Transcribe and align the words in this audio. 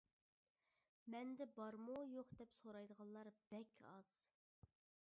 مەندە 1.15 1.47
بارمۇ 1.59 1.99
يوق 2.15 2.35
دەپ 2.41 2.59
سورايدىغانلار 2.63 3.31
بەك 3.55 3.79
ئاز. 3.93 4.13